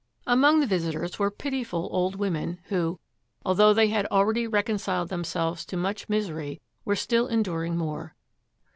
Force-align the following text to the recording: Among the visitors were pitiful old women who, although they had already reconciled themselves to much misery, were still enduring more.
Among 0.25 0.61
the 0.61 0.65
visitors 0.65 1.19
were 1.19 1.29
pitiful 1.29 1.87
old 1.91 2.15
women 2.15 2.57
who, 2.69 2.99
although 3.45 3.71
they 3.71 3.89
had 3.89 4.07
already 4.07 4.47
reconciled 4.47 5.09
themselves 5.09 5.63
to 5.67 5.77
much 5.77 6.09
misery, 6.09 6.59
were 6.83 6.95
still 6.95 7.27
enduring 7.27 7.77
more. 7.77 8.15